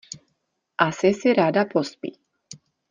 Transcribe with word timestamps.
Asi 0.77 1.13
si 1.13 1.33
ráda 1.33 1.65
pospí. 1.65 2.17